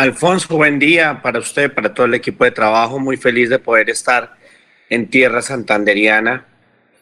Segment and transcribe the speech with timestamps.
[0.00, 2.98] Alfonso, buen día para usted, para todo el equipo de trabajo.
[2.98, 4.34] Muy feliz de poder estar
[4.88, 6.46] en tierra santanderiana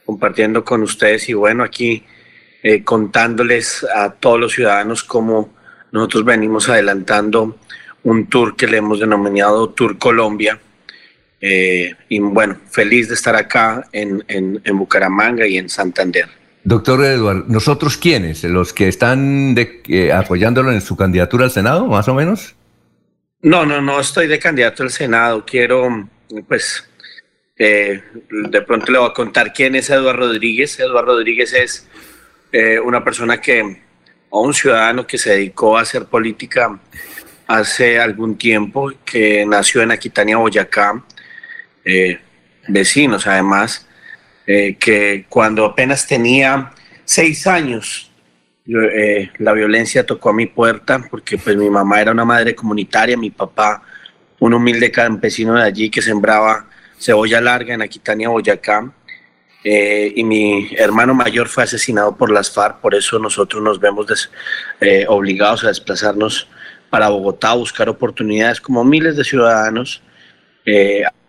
[0.04, 2.03] compartiendo con ustedes y bueno, aquí
[2.61, 5.54] eh, contándoles a todos los ciudadanos cómo
[5.92, 7.58] nosotros venimos adelantando
[8.03, 10.59] un tour que le hemos denominado Tour Colombia.
[11.41, 16.29] Eh, y bueno, feliz de estar acá en, en, en Bucaramanga y en Santander.
[16.65, 18.43] Doctor Eduardo, ¿nosotros quiénes?
[18.43, 22.57] ¿Los que están eh, apoyándolo en su candidatura al Senado, más o menos?
[23.43, 25.45] No, no, no estoy de candidato al Senado.
[25.47, 26.09] Quiero,
[26.48, 26.88] pues,
[27.56, 30.78] eh, de pronto le voy a contar quién es Eduardo Rodríguez.
[30.80, 31.88] Eduardo Rodríguez es
[32.52, 33.83] eh, una persona que,
[34.30, 36.80] o un ciudadano que se dedicó a hacer política
[37.47, 41.02] hace algún tiempo, que nació en Aquitania, Boyacá,
[42.69, 43.86] vecinos además,
[44.47, 46.73] eh, que cuando apenas tenía
[47.05, 48.08] seis años,
[48.70, 53.16] eh, la violencia tocó a mi puerta porque pues mi mamá era una madre comunitaria,
[53.16, 53.82] mi papá
[54.41, 56.66] un humilde campesino de allí que sembraba
[56.98, 58.92] cebolla larga en Aquitania, Boyacá.
[59.64, 64.06] Eh, y mi hermano mayor fue asesinado por las FARC, por eso nosotros nos vemos
[65.08, 66.47] obligados a desplazarnos
[66.91, 70.03] para Bogotá a buscar oportunidades como miles de ciudadanos.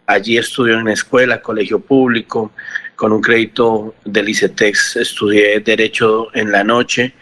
[0.05, 2.51] allí estudió en escuela, colegio público,
[2.95, 7.13] con un crédito del ICETEX, estudié Derecho en la noche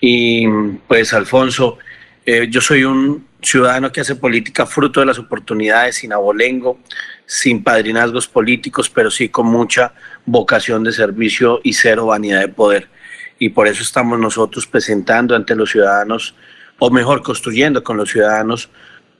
[0.00, 0.48] y
[0.88, 1.78] pues Alfonso,
[2.24, 6.78] eh, yo soy un ciudadano que hace política fruto de las oportunidades, sin abolengo,
[7.26, 9.92] sin padrinazgos políticos, pero sí con mucha
[10.26, 12.88] vocación de servicio y cero vanidad de poder.
[13.38, 16.34] Y por eso estamos nosotros presentando ante los ciudadanos,
[16.78, 18.70] o mejor, construyendo con los ciudadanos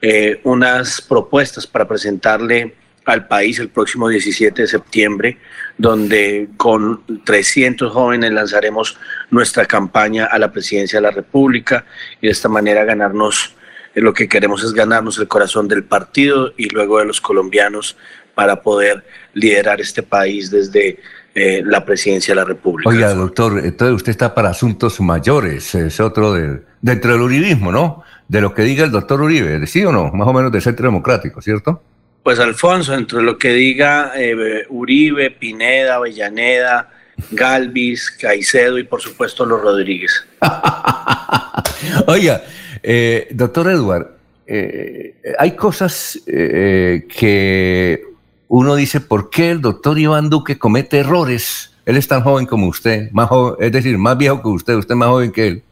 [0.02, 2.74] eh, unas propuestas para presentarle
[3.10, 5.38] al país el próximo 17 de septiembre,
[5.76, 8.96] donde con 300 jóvenes lanzaremos
[9.30, 11.84] nuestra campaña a la presidencia de la República
[12.20, 13.56] y de esta manera ganarnos,
[13.94, 17.96] eh, lo que queremos es ganarnos el corazón del partido y luego de los colombianos
[18.34, 21.00] para poder liderar este país desde
[21.34, 22.88] eh, la presidencia de la República.
[22.88, 28.04] Oiga, doctor, entonces usted está para asuntos mayores, es otro de, dentro del uribismo, ¿no?
[28.28, 30.12] De lo que diga el doctor Uribe, ¿sí o no?
[30.12, 31.82] Más o menos del centro democrático, ¿cierto?
[32.22, 36.90] Pues Alfonso, entre lo que diga eh, Uribe, Pineda, Avellaneda,
[37.30, 40.26] Galvis, Caicedo y por supuesto los Rodríguez.
[42.06, 42.42] Oiga,
[42.82, 48.02] eh, doctor Edward, eh, hay cosas que
[48.48, 51.72] uno dice, ¿por qué el doctor Iván Duque comete errores?
[51.86, 55.08] Él es tan joven como usted, más es decir, más viejo que usted, usted más
[55.08, 55.62] joven que él.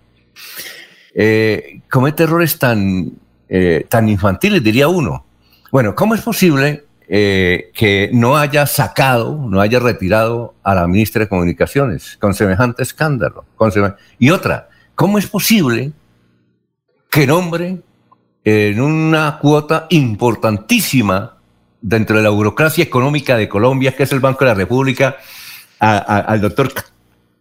[1.91, 3.13] comete errores tan,
[3.91, 5.28] tan infantiles, diría uno.
[5.71, 11.21] Bueno, ¿cómo es posible eh, que no haya sacado, no haya retirado a la ministra
[11.21, 13.45] de Comunicaciones con semejante escándalo?
[14.19, 15.93] y otra, ¿cómo es posible
[17.11, 17.83] que nombre
[18.45, 21.37] en una cuota importantísima
[21.83, 25.17] dentro de la burocracia económica de Colombia, que es el Banco de la República,
[25.81, 26.73] al doctor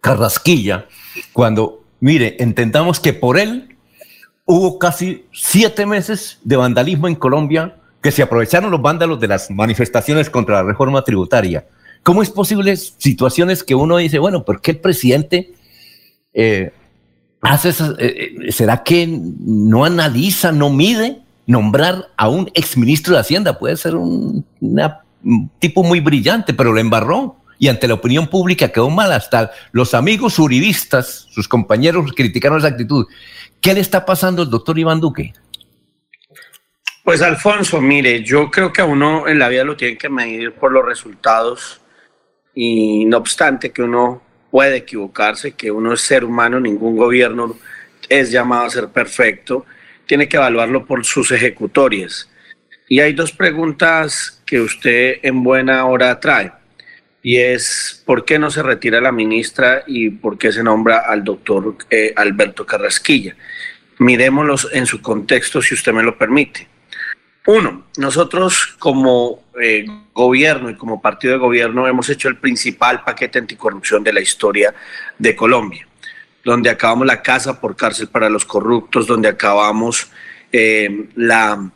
[0.01, 0.85] Carrasquilla,
[1.31, 3.77] cuando, mire, entendamos que por él
[4.43, 9.49] hubo casi siete meses de vandalismo en Colombia que se aprovecharon los vándalos de las
[9.49, 11.65] manifestaciones contra la reforma tributaria.
[12.03, 15.53] ¿Cómo es posible situaciones que uno dice, bueno, ¿por qué el presidente
[16.33, 16.71] eh,
[17.41, 23.21] hace esas, eh, eh, ¿Será que no analiza, no mide nombrar a un exministro de
[23.21, 23.57] Hacienda?
[23.57, 24.45] Puede ser un,
[25.59, 29.11] tipo muy brillante, pero lo embarró y ante la opinión pública quedó mal.
[29.11, 33.05] Hasta los amigos uribistas, sus compañeros, criticaron esa actitud.
[33.59, 35.33] ¿Qué le está pasando al doctor Iván Duque?
[37.07, 40.51] Pues Alfonso, mire, yo creo que a uno en la vida lo tiene que medir
[40.51, 41.79] por los resultados
[42.53, 47.57] y no obstante que uno puede equivocarse, que uno es ser humano, ningún gobierno
[48.09, 49.65] es llamado a ser perfecto,
[50.05, 52.29] tiene que evaluarlo por sus ejecutorias.
[52.89, 56.51] Y hay dos preguntas que usted en buena hora trae.
[57.23, 61.23] Y es, ¿por qué no se retira la ministra y por qué se nombra al
[61.23, 63.33] doctor eh, Alberto Carrasquilla?
[63.97, 66.67] Miremoslos en su contexto, si usted me lo permite.
[67.47, 73.39] Uno, nosotros como eh, gobierno y como partido de gobierno hemos hecho el principal paquete
[73.39, 74.75] anticorrupción de la historia
[75.17, 75.87] de Colombia,
[76.43, 80.11] donde acabamos la casa por cárcel para los corruptos, donde acabamos
[80.51, 81.71] eh, la,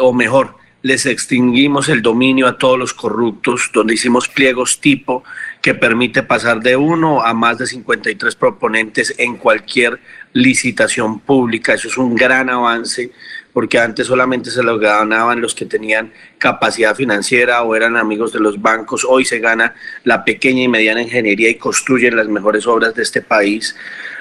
[0.00, 5.22] o mejor, les extinguimos el dominio a todos los corruptos, donde hicimos pliegos tipo
[5.60, 10.00] que permite pasar de uno a más de 53 proponentes en cualquier
[10.32, 11.74] licitación pública.
[11.74, 13.12] Eso es un gran avance
[13.54, 18.40] porque antes solamente se lo ganaban los que tenían capacidad financiera o eran amigos de
[18.40, 19.06] los bancos.
[19.08, 23.22] Hoy se gana la pequeña y mediana ingeniería y construyen las mejores obras de este
[23.22, 23.76] país,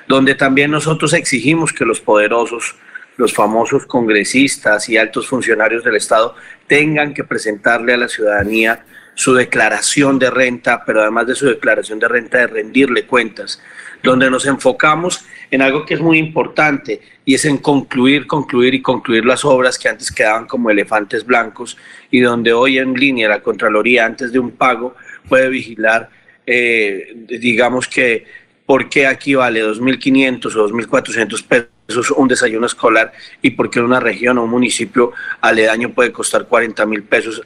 [0.08, 2.76] donde también nosotros exigimos que los poderosos
[3.16, 6.36] los famosos congresistas y altos funcionarios del Estado
[6.68, 8.86] tengan que presentarle a la ciudadanía
[9.16, 13.62] su declaración de renta, pero además de su declaración de renta, de rendirle cuentas,
[14.02, 18.82] donde nos enfocamos en algo que es muy importante y es en concluir, concluir y
[18.82, 21.78] concluir las obras que antes quedaban como elefantes blancos
[22.10, 24.96] y donde hoy en línea la Contraloría antes de un pago
[25.30, 26.10] puede vigilar,
[26.48, 28.26] eh, digamos que,
[28.66, 33.14] por qué aquí vale 2.500 o 2.400 pesos un desayuno escolar
[33.44, 37.44] y por qué en una región o un municipio aledaño puede costar 40 mil pesos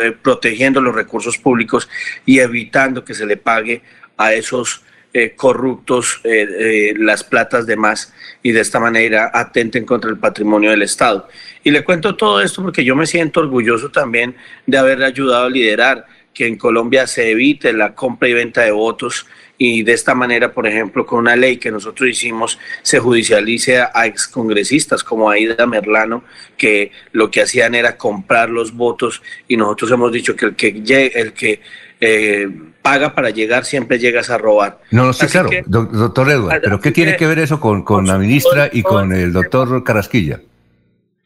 [0.00, 1.88] eh, protegiendo los recursos públicos
[2.24, 3.82] y evitando que se le pague
[4.16, 4.84] a esos
[5.14, 8.12] eh, corruptos eh, las platas de más
[8.42, 11.28] y de esta manera atenten contra el patrimonio del Estado.
[11.64, 15.50] Y le cuento todo esto porque yo me siento orgulloso también de haberle ayudado a
[15.50, 19.26] liderar que en Colombia se evite la compra y venta de votos
[19.58, 24.06] y de esta manera, por ejemplo, con una ley que nosotros hicimos, se judicialice a,
[24.06, 26.22] excongresistas como Aida Merlano,
[26.56, 31.06] que lo que hacían era comprar los votos y nosotros hemos dicho que el que,
[31.12, 31.60] el que
[32.00, 32.48] eh,
[32.88, 34.78] paga para llegar siempre llegas a robar.
[34.90, 38.16] No, no, sí, claro, doctor Edward, pero ¿qué tiene que ver eso con, con la
[38.16, 40.40] ministra y con el doctor Carrasquilla?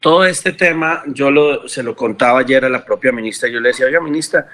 [0.01, 3.69] Todo este tema yo lo, se lo contaba ayer a la propia ministra, yo le
[3.69, 4.45] decía, oiga, ministra,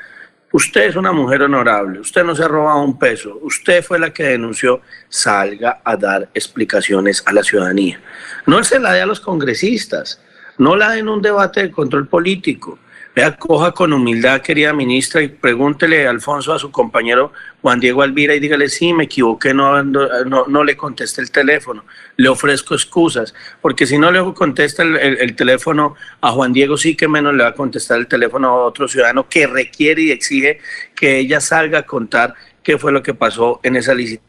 [0.52, 4.12] Usted es una mujer honorable, usted no se ha robado un peso, usted fue la
[4.12, 8.02] que denunció, salga a dar explicaciones a la ciudadanía.
[8.48, 10.20] No se la dé a los congresistas,
[10.58, 12.80] no la dé en un debate de control político.
[13.20, 18.34] Vea, coja con humildad, querida ministra, y pregúntele, Alfonso, a su compañero Juan Diego Alvira
[18.34, 21.84] y dígale, sí, me equivoqué, no, no, no le contesté el teléfono,
[22.16, 27.10] le ofrezco excusas, porque si no le contesta el, teléfono a Juan Diego, sí que
[27.10, 30.62] menos le va a contestar el teléfono a otro ciudadano que requiere y exige
[30.96, 34.29] que ella salga a contar qué fue lo que pasó en esa licitación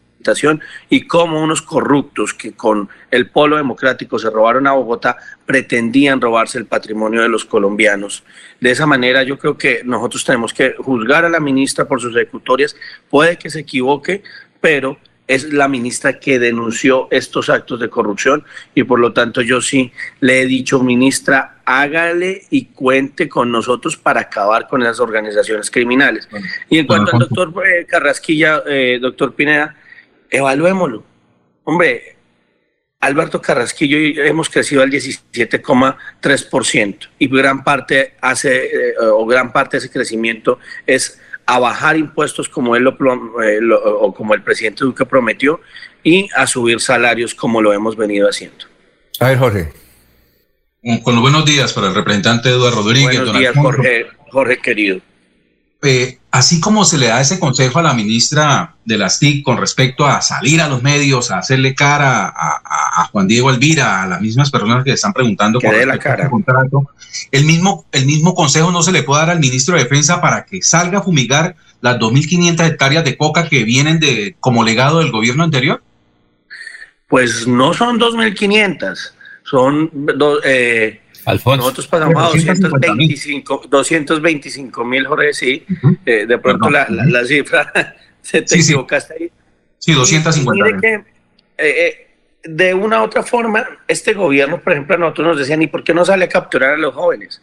[0.88, 6.58] y cómo unos corruptos que con el polo democrático se robaron a Bogotá pretendían robarse
[6.58, 8.22] el patrimonio de los colombianos.
[8.60, 12.14] De esa manera yo creo que nosotros tenemos que juzgar a la ministra por sus
[12.14, 12.76] ejecutorias,
[13.08, 14.22] puede que se equivoque,
[14.60, 14.98] pero
[15.30, 18.44] es la ministra que denunció estos actos de corrupción
[18.74, 23.96] y por lo tanto yo sí le he dicho, ministra, hágale y cuente con nosotros
[23.96, 26.28] para acabar con esas organizaciones criminales.
[26.68, 29.76] y en cuanto al doctor eh, Carrasquilla, eh, doctor Pineda,
[30.30, 31.04] evaluémoslo.
[31.64, 32.16] Hombre,
[33.00, 39.76] Alberto Carrasquillo y hemos crecido al 17,3% y gran parte hace eh, o gran parte
[39.76, 44.84] de ese crecimiento es a bajar impuestos como él eh, lo, o como el presidente
[44.84, 45.60] Duque prometió
[46.04, 48.66] y a subir salarios como lo hemos venido haciendo.
[49.18, 49.72] A ver, Jorge.
[51.02, 53.16] Con los buenos días para el representante Eduardo Rodríguez.
[53.16, 55.00] Buenos días, Jorge, Jorge querido.
[55.82, 59.56] Eh, así como se le da ese consejo a la ministra de las TIC con
[59.56, 64.20] respecto a salir a los medios, a hacerle cara a, Juan Diego Elvira, a las
[64.20, 66.28] mismas personas que están preguntando por la cara.
[66.28, 66.90] contrato,
[67.32, 70.44] el mismo, el mismo consejo no se le puede dar al ministro de Defensa para
[70.44, 75.10] que salga a fumigar las 2.500 hectáreas de coca que vienen de como legado del
[75.10, 75.82] gobierno anterior?
[77.08, 79.12] Pues no son 2.500,
[79.42, 79.90] son
[80.44, 82.26] eh, nosotros pagamos a
[83.68, 85.64] 225 mil, Jorge, sí.
[86.06, 87.72] Eh, de pronto la, la, cifra
[88.22, 89.30] se te equivocaste ahí.
[89.78, 90.84] Sí, 250 mil.
[90.86, 91.04] Eh,
[91.58, 92.06] eh,
[92.42, 95.84] de una u otra forma, este gobierno, por ejemplo, a nosotros nos decían, ¿y por
[95.84, 97.42] qué no sale a capturar a los jóvenes?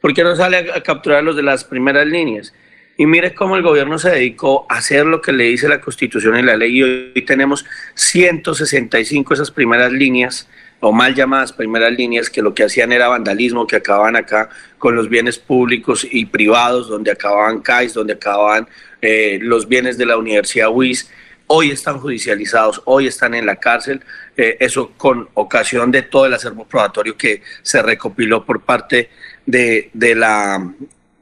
[0.00, 2.52] ¿Por qué no sale a capturar a los de las primeras líneas?
[2.96, 6.38] Y mire cómo el gobierno se dedicó a hacer lo que le dice la Constitución
[6.38, 6.78] y la ley.
[6.78, 7.64] Y hoy tenemos
[7.94, 10.48] 165 esas primeras líneas
[10.84, 14.94] o mal llamadas primeras líneas que lo que hacían era vandalismo, que acababan acá con
[14.94, 18.68] los bienes públicos y privados, donde acababan CAIS, donde acababan
[19.00, 21.10] eh, los bienes de la Universidad WIS.
[21.46, 24.02] Hoy están judicializados, hoy están en la cárcel,
[24.36, 29.08] eh, eso con ocasión de todo el acervo probatorio que se recopiló por parte
[29.46, 30.70] de, de la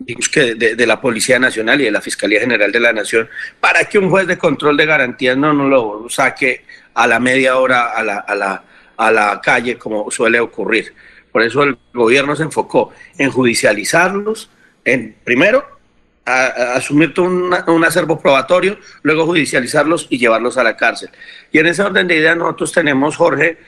[0.00, 3.28] de, de, la Policía Nacional y de la Fiscalía General de la Nación
[3.60, 6.64] para que un juez de control de garantías no, no lo saque
[6.94, 8.64] a la media hora a la, a la,
[9.06, 10.94] a la calle como suele ocurrir.
[11.32, 14.50] Por eso el gobierno se enfocó en judicializarlos,
[14.84, 15.64] en primero
[16.24, 21.10] a, asumir un, un, acervo probatorio, luego judicializarlos y llevarlos a la cárcel.
[21.50, 23.58] Y en ese orden de ideas nosotros tenemos, Jorge,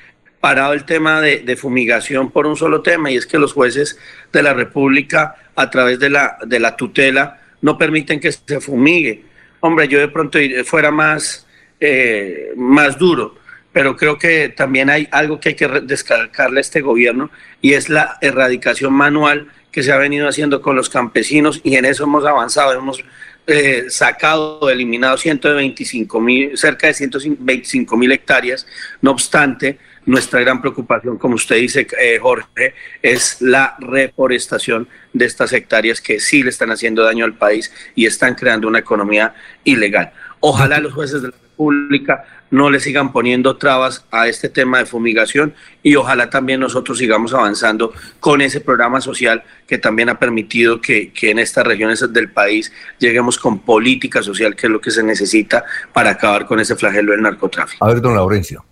[0.40, 3.98] parado el tema de, de, fumigación por un solo tema, y es que los jueces
[4.32, 9.24] de la República, a través de la, de la tutela, no permiten que se fumigue.
[9.60, 11.46] Hombre, yo de pronto fuera más,
[11.80, 13.42] eh, más duro
[13.74, 17.90] pero creo que también hay algo que hay que descargarle a este gobierno y es
[17.90, 22.24] la erradicación manual que se ha venido haciendo con los campesinos y en eso hemos
[22.24, 23.04] avanzado, hemos
[23.48, 28.66] eh, sacado, eliminado 125 mil, cerca de 125 mil hectáreas,
[29.02, 35.54] no obstante, Nuestra gran preocupación, como usted dice, eh, Jorge, es la reforestación de estas
[35.54, 40.12] hectáreas que sí le están haciendo daño al país y están creando una economía ilegal.
[40.40, 44.86] Ojalá los jueces de la República no le sigan poniendo trabas a este tema de
[44.86, 50.80] fumigación y ojalá también nosotros sigamos avanzando con ese programa social que también ha permitido
[50.80, 54.90] que, que, en estas regiones del país lleguemos con política social, que es lo que
[54.90, 57.84] se necesita para acabar con ese flagelo del narcotráfico.
[57.84, 58.64] A ver, don Laurencio.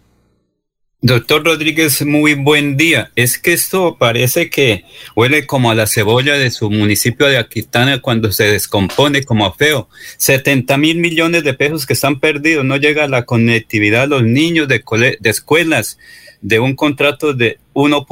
[1.05, 3.11] Doctor Rodríguez, muy buen día.
[3.17, 4.85] Es que esto parece que
[5.17, 9.89] huele como a la cebolla de su municipio de Aquitana cuando se descompone como feo.
[10.19, 14.69] 70 mil millones de pesos que están perdidos, no llega la conectividad a los niños
[14.69, 14.85] de,
[15.19, 15.99] de escuelas
[16.41, 18.07] de un contrato de 1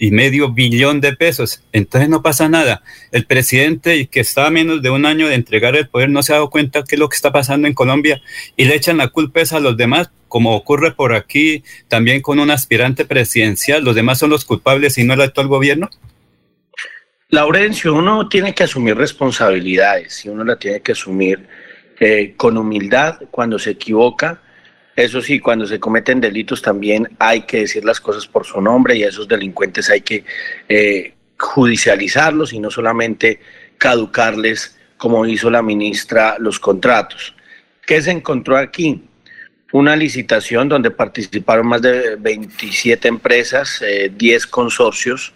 [0.00, 1.62] y medio billón de pesos.
[1.72, 2.82] Entonces no pasa nada.
[3.12, 6.32] El presidente que está a menos de un año de entregar el poder no se
[6.32, 8.22] ha dado cuenta qué es lo que está pasando en Colombia
[8.56, 12.50] y le echan la culpa a los demás, como ocurre por aquí también con un
[12.50, 13.84] aspirante presidencial.
[13.84, 15.90] Los demás son los culpables y no el actual gobierno.
[17.28, 21.46] Laurencio, uno tiene que asumir responsabilidades y uno la tiene que asumir
[22.00, 24.40] eh, con humildad cuando se equivoca
[25.02, 28.96] eso sí, cuando se cometen delitos también hay que decir las cosas por su nombre
[28.96, 30.24] y a esos delincuentes hay que
[30.68, 33.40] eh, judicializarlos y no solamente
[33.78, 37.34] caducarles, como hizo la ministra, los contratos.
[37.86, 39.02] ¿Qué se encontró aquí?
[39.72, 45.32] Una licitación donde participaron más de 27 empresas, 10 eh, consorcios,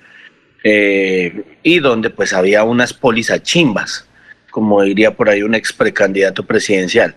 [0.62, 4.08] eh, y donde pues había unas pólizas chimbas,
[4.50, 7.14] como diría por ahí un ex precandidato presidencial.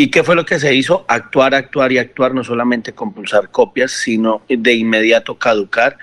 [0.00, 1.04] ¿Y qué fue lo que se hizo?
[1.08, 5.98] Actuar, actuar y actuar, no solamente compulsar copias, sino de inmediato caducar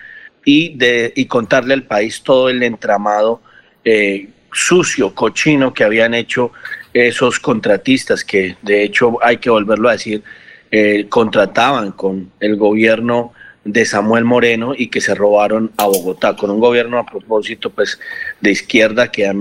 [0.45, 3.41] y, de, y contarle al país todo el entramado
[3.83, 6.51] eh, sucio, cochino que habían hecho
[6.93, 10.21] esos contratistas, que de hecho hay que volverlo a decir,
[10.69, 16.51] eh, contrataban con el gobierno de Samuel Moreno y que se robaron a Bogotá, con
[16.51, 17.99] un gobierno a propósito pues
[18.41, 19.33] de izquierda que,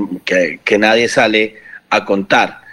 [0.64, 1.56] que, nadie sale
[1.90, 2.64] a contar.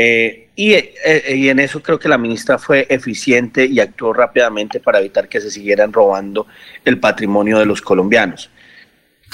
[0.00, 4.78] Eh, eh, eh, y, en eso creo que la ministra fue eficiente y actuó rápidamente
[4.78, 6.46] para evitar que se siguieran robando
[6.84, 8.48] el patrimonio de los colombianos.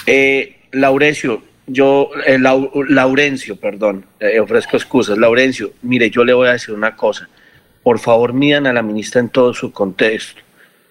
[0.07, 2.11] Eh, Laurencio, yo,
[2.89, 4.07] Laurencio, perdón,
[4.41, 5.19] ofrezco excusas.
[5.19, 7.29] Laurencio, mire, yo le voy a decir una cosa.
[7.83, 10.41] Por favor, midan a la ministra en todo su contexto.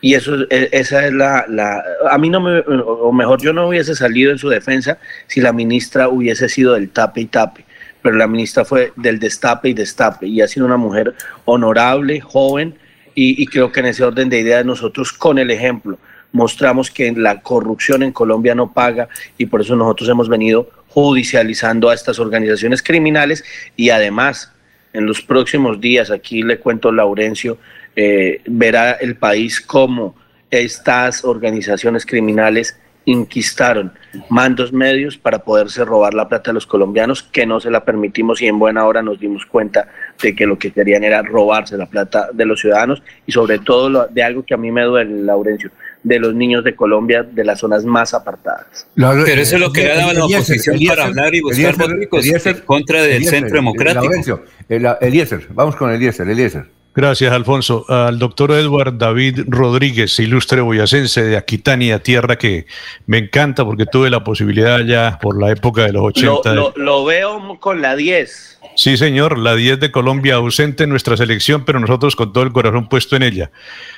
[0.01, 3.95] Y eso, esa es la, la, a mí no me, o mejor yo no hubiese
[3.95, 7.65] salido en su defensa si la ministra hubiese sido del tape y tape
[8.03, 12.75] pero la ministra fue del destape y destape y ha sido una mujer honorable, joven
[13.15, 15.97] y, creo que en ese orden de ideas nosotros con el ejemplo
[16.31, 19.07] mostramos que la corrupción en Colombia no paga
[19.37, 23.43] y por eso nosotros hemos venido judicializando a estas organizaciones criminales
[23.75, 24.51] y además
[24.93, 27.57] en los próximos días, aquí le cuento Laurencio,
[27.95, 30.15] eh, verá el país cómo
[30.51, 33.91] estas organizaciones criminales inquistaron
[34.29, 38.41] mandos medios para poderse robar la plata de los colombianos, que no se la permitimos
[38.41, 39.87] y en buena hora nos dimos cuenta
[40.21, 44.07] de que lo que querían era robarse la plata de los ciudadanos y sobre todo
[44.07, 45.71] de algo que a mí me duele, Laurencio,
[46.03, 48.87] de los niños de Colombia de las zonas más apartadas.
[48.95, 52.59] Pero eso es lo que le daba la oposición para hablar y buscar votos en
[52.59, 54.03] contra del centro democrático.
[54.03, 56.82] Laurencio, Eliezer, vamos con Eliezer, Eliezer.
[56.95, 57.85] Gracias, Alfonso.
[57.89, 62.67] Al doctor Edward David Rodríguez, ilustre boyacense de Aquitania, tierra que
[63.07, 66.53] me encanta porque tuve la posibilidad ya por la época de los 80.
[66.75, 68.59] Lo, veo con la 10.
[68.75, 72.51] Sí, señor, la 10 de Colombia ausente en nuestra selección, pero nosotros con todo el
[72.51, 73.51] corazón puesto en ella.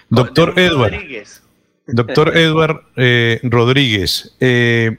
[0.09, 0.93] Doctor Edward.
[1.87, 4.97] Doctor Edward eh, Rodríguez, eh,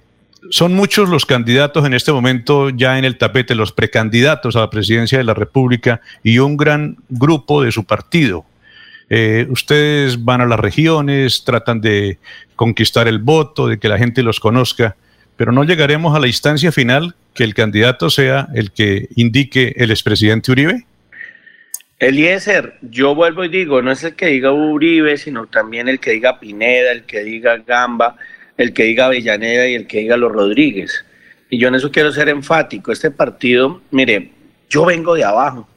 [0.50, 4.71] son muchos los candidatos en este momento ya en el tapete, los precandidatos a la
[4.71, 8.45] presidencia de la República y un gran grupo de su partido.
[9.09, 12.19] Eh, ustedes van a las regiones, tratan de
[12.57, 14.97] conquistar el voto, de que la gente los conozca,
[15.37, 19.90] pero no llegaremos a la instancia final que el candidato sea el que indique el
[19.90, 20.87] expresidente Uribe.
[21.99, 26.12] Eliezer, yo vuelvo y digo, no es el que diga Uribe, sino también el que
[26.12, 28.16] diga Pineda, el que diga Gamba,
[28.57, 31.05] el que diga Avellaneda y el que diga Los Rodríguez.
[31.51, 32.93] Y yo en eso quiero ser enfático.
[32.93, 34.33] Este partido, mire,
[34.69, 35.69] yo vengo de abajo.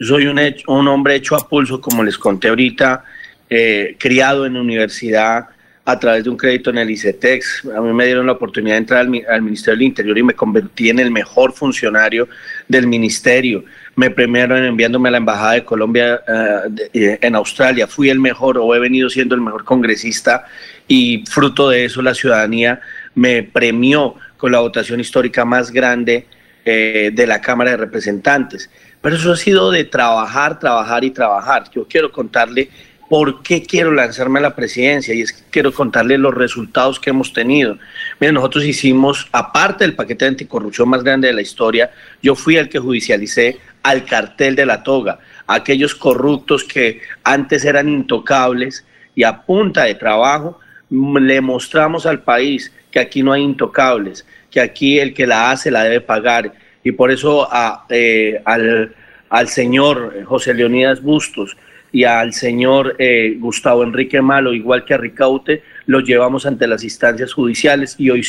[0.00, 3.04] soy un, un hombre hecho a pulso, como les conté ahorita,
[3.50, 5.48] eh, criado en universidad
[5.86, 7.66] a través de un crédito en el ICETEX.
[7.76, 10.88] A mí me dieron la oportunidad de entrar al, Ministerio del Interior y me convertí
[10.88, 12.26] en el mejor funcionario
[12.66, 13.64] del ministerio.
[13.94, 17.86] Me premiaron enviándome a la Embajada de Colombia eh, eh, en Australia.
[17.86, 20.46] Fui el mejor o he venido siendo el mejor congresista
[20.88, 22.80] y fruto de eso la ciudadanía
[23.14, 26.26] me premió con la votación histórica más grande
[26.64, 28.70] eh, de la Cámara de Representantes.
[29.02, 31.64] Pero eso ha sido de trabajar, trabajar y trabajar.
[31.74, 32.70] Yo quiero contarle
[33.08, 37.10] por qué quiero lanzarme a la presidencia y es que quiero contarles los resultados que
[37.10, 37.78] hemos tenido.
[38.20, 41.90] Miren, nosotros hicimos, aparte del paquete de anticorrupción más grande de la historia,
[42.22, 47.88] yo fui el que judicialicé al cartel de la toga, aquellos corruptos que antes eran
[47.88, 48.84] intocables
[49.14, 50.58] y a punta de trabajo
[50.90, 55.70] le mostramos al país que aquí no hay intocables, que aquí el que la hace
[55.70, 56.52] la debe pagar.
[56.82, 57.48] Y por eso
[57.90, 58.94] eh, al,
[59.28, 61.56] al señor José Leonidas Bustos,
[61.94, 66.82] y al señor eh, Gustavo Enrique Malo, igual que a Ricaute, los llevamos ante las
[66.82, 68.26] instancias judiciales y hoy,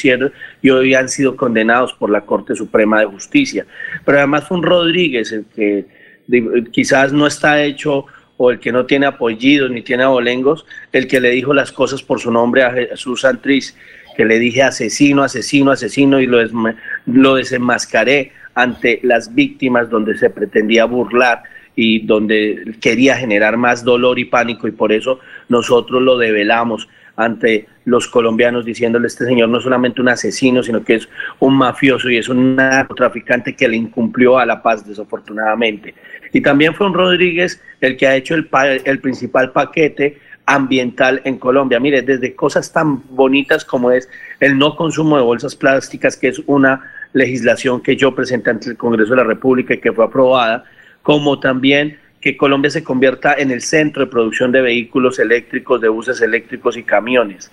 [0.62, 3.66] y hoy han sido condenados por la Corte Suprema de Justicia.
[4.06, 5.86] Pero además fue un Rodríguez el que
[6.72, 8.06] quizás no está hecho
[8.38, 12.04] o el que no tiene apellidos ni tiene abolengos, el que le dijo las cosas
[12.04, 13.76] por su nombre a Jesús Santriz,
[14.16, 16.38] que le dije asesino, asesino, asesino y lo,
[17.08, 21.42] lo desenmascaré ante las víctimas donde se pretendía burlar
[21.76, 27.68] y donde quería generar más dolor y pánico y por eso nosotros lo develamos ante
[27.86, 32.10] los colombianos diciéndole este señor no es solamente un asesino, sino que es un mafioso
[32.10, 35.94] y es un narcotraficante que le incumplió a la paz desafortunadamente.
[36.34, 38.50] Y también fue un Rodríguez el que ha hecho el,
[38.84, 41.80] el principal paquete ambiental en Colombia.
[41.80, 46.42] Mire, desde cosas tan bonitas como es el no consumo de bolsas plásticas, que es
[46.46, 46.82] una
[47.14, 50.66] legislación que yo presenté ante el Congreso de la República y que fue aprobada,
[51.06, 55.88] como también que Colombia se convierta en el centro de producción de vehículos eléctricos, de
[55.88, 57.52] buses eléctricos y camiones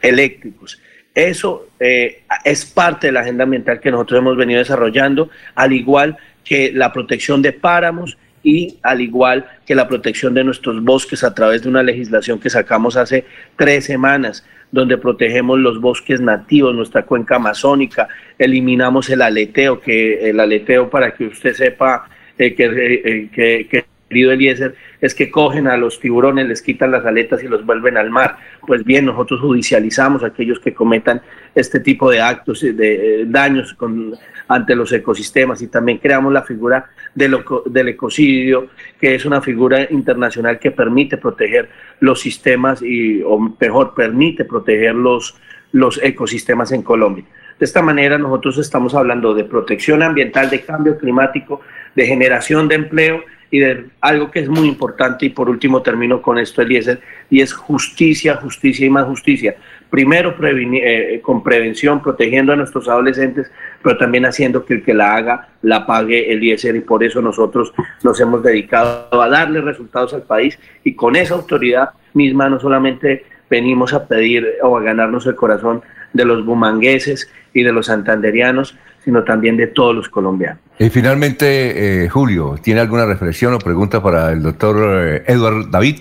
[0.00, 0.80] eléctricos.
[1.12, 6.16] Eso eh, es parte de la agenda ambiental que nosotros hemos venido desarrollando, al igual
[6.44, 11.34] que la protección de páramos y al igual que la protección de nuestros bosques a
[11.34, 13.24] través de una legislación que sacamos hace
[13.56, 18.06] tres semanas, donde protegemos los bosques nativos, nuestra cuenca amazónica,
[18.38, 22.08] eliminamos el aleteo, que el aleteo para que usted sepa
[22.38, 27.04] eh, eh, que, que, querido Eliezer, es que cogen a los tiburones, les quitan las
[27.06, 28.36] aletas y los vuelven al mar.
[28.66, 31.22] Pues bien, nosotros judicializamos a aquellos que cometan
[31.54, 34.14] este tipo de actos, de, daños con,
[34.48, 38.68] ante los ecosistemas y también creamos la figura del, del ecocidio,
[39.00, 44.94] que es una figura internacional que permite proteger los sistemas y, o mejor, permite proteger
[44.94, 45.36] los,
[45.72, 47.24] los ecosistemas en Colombia.
[47.58, 51.60] De esta manera nosotros estamos hablando de protección ambiental, de cambio climático,
[51.94, 56.22] de generación de empleo y de algo que es muy importante y por último termino
[56.22, 59.56] con esto Eliezer y es justicia, justicia y más justicia.
[59.90, 63.50] Primero eh, con prevención, protegiendo a nuestros adolescentes,
[63.82, 67.74] pero también haciendo que el que la haga la pague Eliezer y por eso nosotros
[68.02, 73.26] nos hemos dedicado a darle resultados al país y con esa autoridad misma no solamente
[73.50, 75.82] venimos a pedir o a ganarnos el corazón
[76.14, 80.61] de los bumangueses y de los santanderianos, sino también de todos los colombianos.
[80.78, 86.00] Y finalmente, eh, Julio, ¿tiene alguna reflexión o pregunta para el doctor eh, Edward David?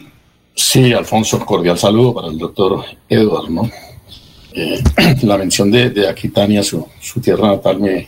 [0.55, 3.69] Sí, Alfonso, cordial saludo para el doctor Edward, ¿no?
[4.53, 4.81] Eh,
[5.23, 6.88] la mención de, Aquitania, su,
[7.21, 8.07] tierra natal, me,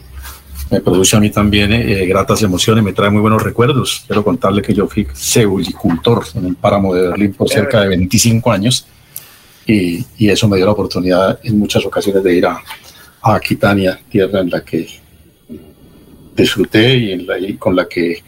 [0.72, 1.72] me, produce a mí también
[2.08, 4.04] gratas emociones, me trae muy buenos recuerdos.
[4.08, 8.52] Quiero contarle que yo fui ceulicultor en el páramo de Berlín por cerca de 25
[8.52, 8.88] años
[9.68, 12.62] y, y eso me dio la oportunidad en muchas ocasiones de ir a
[13.22, 15.03] Aquitania, tierra en la que
[16.36, 18.24] disfruté y, en la, con la que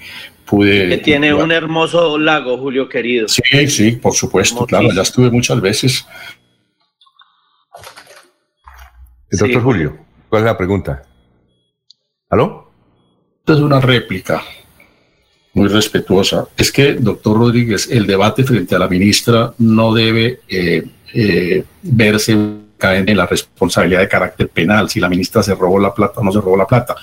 [0.45, 0.89] pude...
[0.89, 3.27] Que tiene un hermoso lago, Julio querido.
[3.27, 6.05] Sí, sí, por supuesto, claro, ya estuve muchas veces.
[9.31, 9.97] doctor Julio,
[10.29, 11.03] ¿cuál es la pregunta?
[12.29, 12.71] ¿Aló?
[13.39, 14.41] Esta es una réplica
[15.53, 16.47] muy respetuosa.
[16.57, 22.37] Es que, doctor Rodríguez, el debate frente a la ministra no debe eh, eh, verse
[22.77, 26.23] caen en la responsabilidad de carácter penal, si la ministra se robó la plata o
[26.23, 26.95] no se robó la plata.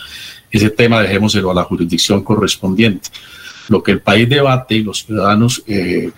[0.52, 3.08] Ese tema dejémoselo a la jurisdicción correspondiente.
[3.68, 6.10] Lo que el país debate y los ciudadanos eh,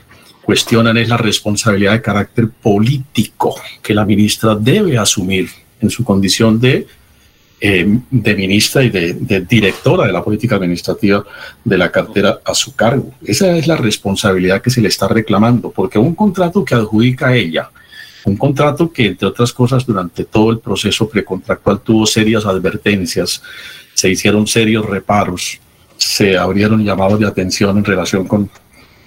[0.43, 5.49] cuestionan es la responsabilidad de carácter político que la ministra debe asumir
[5.81, 6.87] en su condición de,
[7.61, 11.25] eh, de ministra y de, de, directora de la política administrativa
[11.65, 13.15] de la cartera a su cargo.
[13.25, 17.37] Esa es la responsabilidad que se le está reclamando, porque un contrato que adjudica a
[17.37, 17.71] ella,
[18.25, 23.43] un contrato que, entre otras cosas, durante todo el proceso precontractual tuvo serias advertencias,
[23.95, 25.59] se hicieron serios reparos,
[25.97, 28.51] se abrieron llamados de atención en relación con,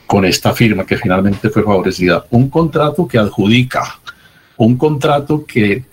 [0.05, 2.25] con esta firma que finalmente fue favorecida.
[2.31, 3.99] Un contrato que adjudica,
[4.57, 5.83] un contrato que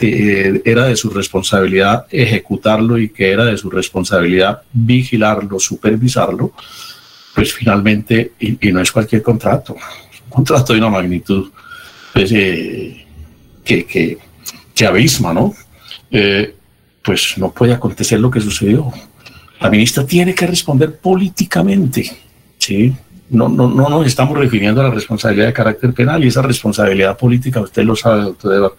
[0.65, 6.53] era de su responsabilidad ejecutarlo y que era de su responsabilidad vigilarlo, supervisarlo,
[7.35, 11.51] pues finalmente, y, no es cualquier contrato, un contrato de una magnitud
[12.13, 13.05] pues, eh,
[13.65, 14.19] que, que,
[14.73, 15.53] que abisma, ¿no?
[16.11, 16.55] Eh,
[17.05, 18.91] pues no puede acontecer lo que sucedió.
[19.61, 22.11] La ministra tiene que responder políticamente,
[22.59, 22.95] ¿sí?
[23.31, 27.17] no, no, no nos estamos refiriendo a la responsabilidad de carácter penal y esa responsabilidad
[27.17, 28.77] política, usted lo sabe, doctor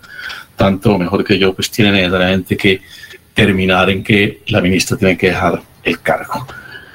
[0.56, 2.82] tanto mejor que yo, pues tiene necesariamente que
[3.34, 6.48] terminar en que la ministra tiene que dejar el cargo.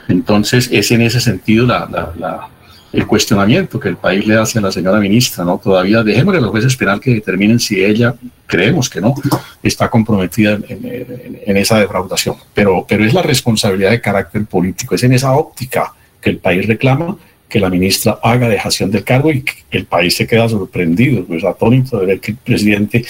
[0.09, 2.49] Entonces, es en ese sentido la,
[2.93, 5.59] el cuestionamiento que el país le hace a la señora ministra, ¿no?
[5.59, 8.15] Todavía dejemos a los jueces penal que determinen si ella,
[8.47, 9.15] creemos que no,
[9.63, 12.37] está comprometida en, esa defraudación.
[12.53, 16.67] Pero, pero es la responsabilidad de carácter político, es en esa óptica que el país
[16.67, 17.17] reclama
[17.49, 21.45] que la ministra haga dejación del cargo y que el país se queda sorprendido, pues
[21.45, 23.05] atónito de ver que el presidente,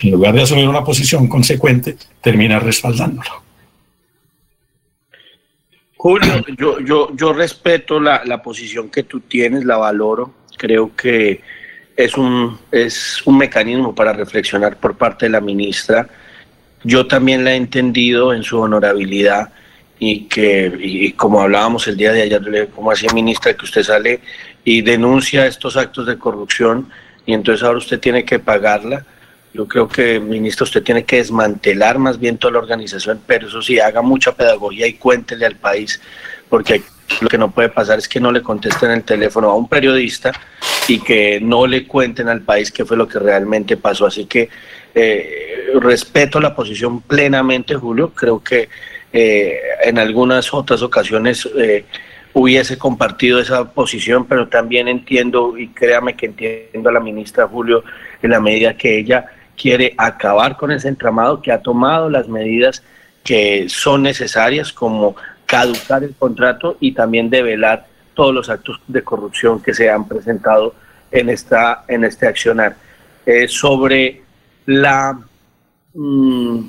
[0.00, 3.42] en lugar de asumir una posición consecuente, termina respaldándolo.
[6.02, 10.34] Julio, yo, yo, yo respeto la, la, posición que tú tienes, la valoro.
[10.58, 11.40] Creo que
[11.96, 16.08] es un, es un mecanismo para reflexionar por parte de la ministra.
[16.82, 19.52] Yo también la he entendido en su honorabilidad
[20.00, 24.22] y que, y como hablábamos el día de ayer, como hacía ministra, que usted sale
[24.64, 26.88] y denuncia estos actos de corrupción
[27.26, 29.06] y entonces ahora usted tiene que pagarla
[29.54, 33.60] yo creo que, ministro, usted tiene que desmantelar más bien toda la organización, pero eso
[33.60, 36.00] sí, haga mucha pedagogía y cuéntele al país,
[36.48, 36.82] porque
[37.20, 40.32] lo que no puede pasar es que no le contesten el teléfono a un periodista
[40.88, 44.06] y que no le cuenten al país qué fue lo que realmente pasó.
[44.06, 44.48] Así que
[44.94, 48.12] eh, respeto la posición plenamente, Julio.
[48.14, 48.68] Creo que
[49.12, 51.84] eh, en algunas otras ocasiones eh,
[52.32, 57.84] hubiese compartido esa posición, pero también entiendo, y créame que entiendo a la ministra Julio,
[58.22, 62.82] en la medida que ella quiere acabar con ese entramado, que ha tomado las medidas
[63.24, 69.60] que son necesarias, como caducar el contrato y también develar todos los actos de corrupción
[69.60, 70.74] que se han presentado
[71.10, 72.76] en, esta, en este accionar.
[73.24, 74.22] Eh, sobre
[74.66, 75.18] la,
[75.94, 76.60] mm,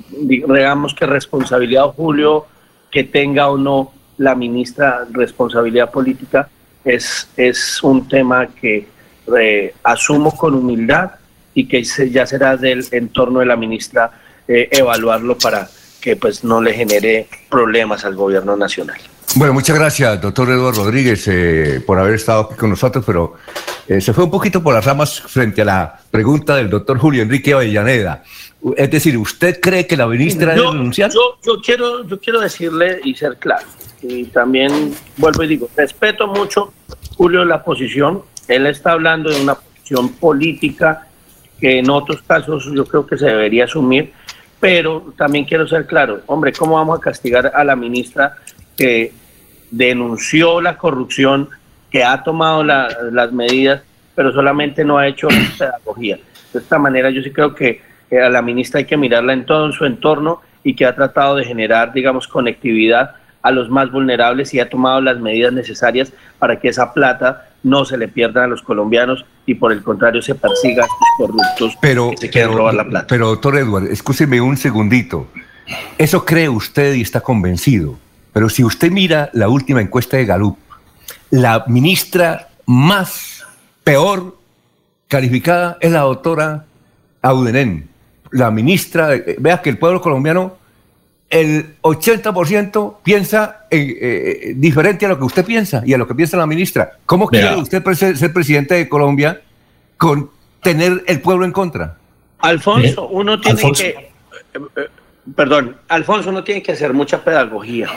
[0.96, 2.46] que responsabilidad, Julio,
[2.90, 6.48] que tenga o no la ministra responsabilidad política,
[6.84, 8.86] es, es un tema que
[9.38, 11.12] eh, asumo con humildad
[11.54, 14.10] y que ya será del entorno de la ministra
[14.46, 15.68] eh, evaluarlo para
[16.00, 19.00] que pues no le genere problemas al gobierno nacional.
[19.36, 23.34] Bueno, muchas gracias, doctor Eduardo Rodríguez, eh, por haber estado aquí con nosotros, pero
[23.88, 27.22] eh, se fue un poquito por las ramas frente a la pregunta del doctor Julio
[27.22, 28.22] Enrique Avellaneda.
[28.76, 31.08] Es decir, ¿usted cree que la ministra yo, debe Yo,
[31.42, 33.66] yo, quiero, yo quiero decirle y ser claro,
[34.02, 36.72] y también vuelvo y digo, respeto mucho,
[37.16, 41.08] Julio, la posición, él está hablando de una posición política
[41.64, 44.12] que en otros casos yo creo que se debería asumir,
[44.60, 48.36] pero también quiero ser claro, hombre, ¿cómo vamos a castigar a la ministra
[48.76, 49.14] que
[49.70, 51.48] denunció la corrupción,
[51.90, 53.82] que ha tomado las medidas,
[54.14, 55.26] pero solamente no ha hecho
[55.58, 56.18] pedagogía?
[56.52, 59.72] De esta manera yo sí creo que a la ministra hay que mirarla en todo
[59.72, 64.58] su entorno y que ha tratado de generar, digamos, conectividad a los más vulnerables y
[64.58, 68.62] ha tomado las medidas necesarias para que esa plata no se le pierda a los
[68.62, 72.74] colombianos y por el contrario se persiga a estos corruptos pero, que se quieren robar
[72.74, 73.06] la plata.
[73.06, 75.28] Pero doctor Edward, escúcheme un segundito.
[75.98, 77.98] Eso cree usted y está convencido.
[78.32, 80.58] Pero si usted mira la última encuesta de Galup,
[81.30, 83.46] la ministra más
[83.84, 84.38] peor
[85.06, 86.64] calificada es la doctora
[87.20, 87.90] Audenen.
[88.30, 90.56] La ministra, vea que el pueblo colombiano
[91.34, 96.14] el 80% piensa eh, eh, diferente a lo que usted piensa y a lo que
[96.14, 96.92] piensa la ministra.
[97.06, 97.82] ¿Cómo quiere usted
[98.14, 99.40] ser presidente de Colombia
[99.96, 100.30] con
[100.62, 101.96] tener el pueblo en contra?
[102.38, 103.88] Alfonso, uno tiene que...
[103.88, 104.88] Eh,
[105.34, 107.88] perdón, Alfonso, uno tiene que hacer mucha pedagogía,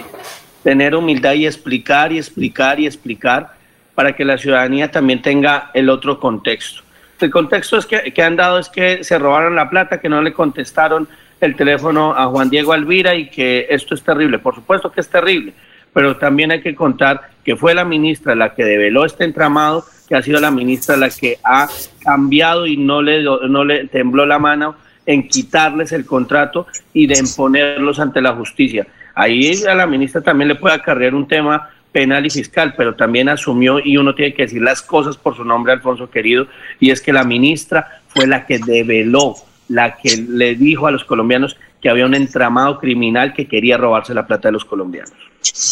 [0.63, 3.53] tener humildad y explicar y explicar y explicar
[3.93, 6.81] para que la ciudadanía también tenga el otro contexto.
[7.19, 10.23] El contexto es que, que han dado es que se robaron la plata, que no
[10.23, 11.07] le contestaron
[11.41, 14.39] el teléfono a Juan Diego Alvira y que esto es terrible.
[14.39, 15.53] Por supuesto que es terrible,
[15.93, 20.15] pero también hay que contar que fue la ministra la que develó este entramado, que
[20.15, 21.67] ha sido la ministra la que ha
[21.99, 27.17] cambiado y no le, no le tembló la mano en quitarles el contrato y de
[27.17, 28.87] imponerlos ante la justicia.
[29.15, 33.29] Ahí a la ministra también le puede acarrear un tema penal y fiscal, pero también
[33.29, 36.47] asumió, y uno tiene que decir las cosas por su nombre, Alfonso querido,
[36.79, 39.33] y es que la ministra fue la que develó
[39.69, 44.13] la que le dijo a los colombianos que había un entramado criminal que quería robarse
[44.13, 45.13] la plata de los colombianos.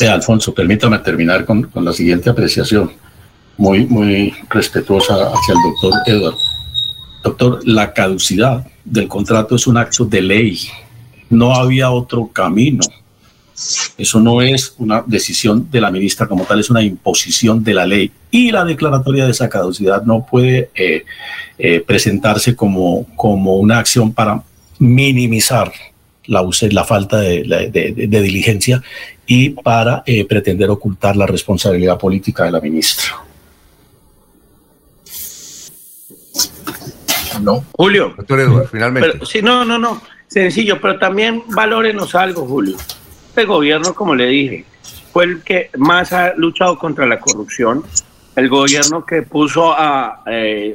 [0.08, 2.92] Alfonso, permítame terminar con, con, la siguiente apreciación,
[3.58, 6.36] muy, muy respetuosa hacia el doctor Edward.
[7.24, 10.60] Doctor, la caducidad del contrato es un acto de ley.
[11.30, 12.84] No había otro camino.
[13.98, 17.86] Eso no es una decisión de la ministra como tal, es una imposición de la
[17.86, 18.12] ley.
[18.30, 19.50] Y la declaratoria de esa
[20.06, 21.06] no puede eh,
[21.58, 24.44] eh, presentarse como, como una acción para
[24.78, 25.72] minimizar
[26.26, 28.82] la, la falta de, diligencia
[29.26, 33.06] y para eh, pretender ocultar la responsabilidad política de la ministra.
[37.42, 37.64] No.
[37.72, 38.16] Julio.
[38.70, 39.26] Finalmente.
[39.26, 40.02] Sí, no, no, no.
[40.28, 42.78] Sencillo, pero también valórenos algo, Julio.
[43.36, 44.64] Este gobierno, como le dije,
[45.12, 47.84] fue el que más ha luchado contra la corrupción,
[48.34, 50.74] el gobierno que puso a, eh,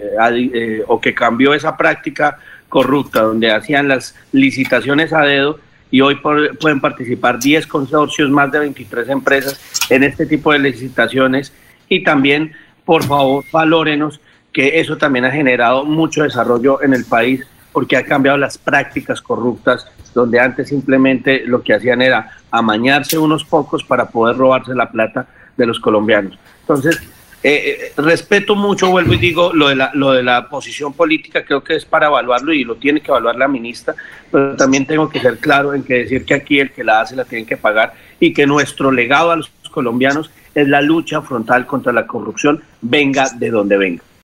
[0.52, 5.58] eh, o que cambió esa práctica corrupta, donde hacían las licitaciones a dedo
[5.90, 11.54] y hoy pueden participar 10 consorcios, más de 23 empresas en este tipo de licitaciones.
[11.88, 12.52] Y también,
[12.84, 14.20] por favor, valórenos
[14.52, 17.40] que eso también ha generado mucho desarrollo en el país
[17.72, 23.44] porque ha cambiado las prácticas corruptas, donde antes simplemente lo que hacían era amañarse unos
[23.44, 26.38] pocos para poder robarse la plata de los colombianos.
[26.62, 27.00] Entonces,
[27.42, 31.42] eh, eh, respeto mucho, vuelvo y digo, lo de, la, lo de la posición política,
[31.44, 33.94] creo que es para evaluarlo y lo tiene que evaluar la ministra,
[34.30, 37.16] pero también tengo que ser claro en que decir que aquí el que la hace
[37.16, 41.66] la tienen que pagar y que nuestro legado a los colombianos es la lucha frontal
[41.66, 44.02] contra la corrupción, venga de donde venga.